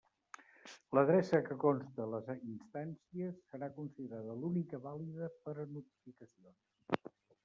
[0.97, 7.13] L'adreça que conste en les instàncies serà considerada l'única vàlida per a notificacions.